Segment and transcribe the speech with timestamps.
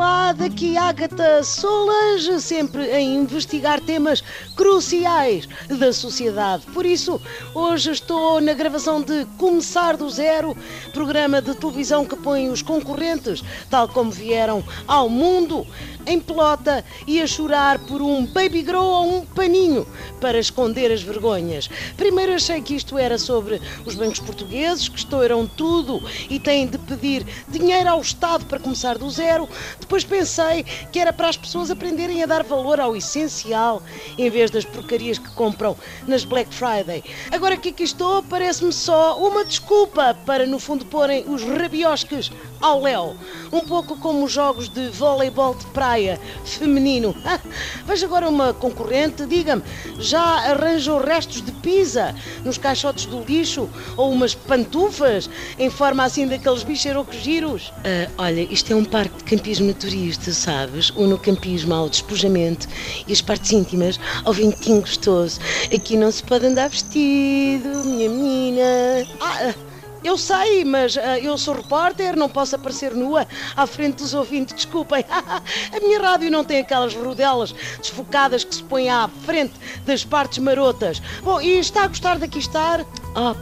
[0.00, 4.22] aqui Ágata Solange, sempre a investigar temas
[4.54, 6.64] cruciais da sociedade.
[6.72, 7.20] Por isso,
[7.52, 10.56] hoje estou na gravação de Começar do Zero,
[10.92, 15.66] programa de televisão que põe os concorrentes, tal como vieram ao mundo,
[16.06, 19.86] em pelota e a chorar por um baby grow ou um paninho
[20.20, 21.68] para esconder as vergonhas.
[21.96, 26.78] Primeiro achei que isto era sobre os bancos portugueses, que estouram tudo e têm de
[26.78, 29.48] pedir dinheiro ao Estado para começar do zero.
[29.88, 33.82] Depois pensei que era para as pessoas aprenderem a dar valor ao essencial
[34.18, 35.74] em vez das porcarias que compram
[36.06, 37.02] nas Black Friday.
[37.32, 42.30] Agora que aqui estou, parece-me só uma desculpa para, no fundo, porem os rabiosques
[42.60, 43.16] ao léu.
[43.50, 47.16] Um pouco como os jogos de voleibol de praia feminino.
[47.86, 49.62] Veja agora uma concorrente, diga-me,
[49.98, 56.26] já arranjou restos de pizza nos caixotes do lixo ou umas pantufas em forma assim
[56.26, 57.68] daqueles bicharocos giros?
[57.68, 60.92] Uh, olha, isto é um parque de campismo naturista, sabes?
[60.96, 62.66] Ou no campismo ao despojamento
[63.06, 65.38] e as partes íntimas ao ventinho gostoso.
[65.72, 69.06] Aqui não se pode andar vestido, minha menina.
[69.20, 69.54] Ah,
[70.02, 74.54] eu sei, mas uh, eu sou repórter, não posso aparecer nua à frente dos ouvintes,
[74.54, 75.04] desculpem.
[75.08, 79.54] a minha rádio não tem aquelas rodelas desfocadas que se põem à frente
[79.86, 81.00] das partes marotas.
[81.22, 82.84] Bom, e está a gostar daqui estar?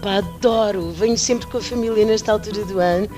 [0.03, 0.91] Pá, adoro!
[0.91, 3.09] Venho sempre com a família nesta altura do ano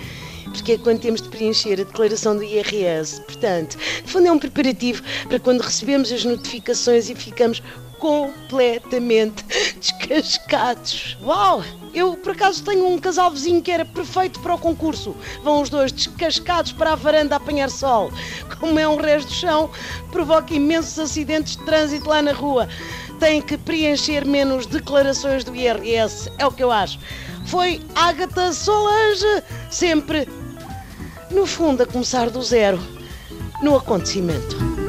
[0.50, 3.20] porque é quando temos de preencher a declaração do IRS.
[3.22, 7.62] Portanto, no fundo é um preparativo para quando recebemos as notificações e ficamos
[7.98, 9.44] completamente
[9.78, 11.16] descascados.
[11.22, 11.62] Uau!
[11.94, 15.16] Eu por acaso tenho um casal vizinho que era perfeito para o concurso.
[15.42, 18.12] Vão os dois descascados para a varanda a apanhar sol.
[18.60, 19.70] Como é um resto do chão,
[20.12, 22.68] provoca imensos acidentes de trânsito lá na rua.
[23.18, 26.98] Tem que preencher menos declarações do IRS, é o que eu acho.
[27.46, 30.28] Foi Ágata Solange, sempre,
[31.30, 32.78] no fundo, a começar do zero,
[33.62, 34.87] no acontecimento.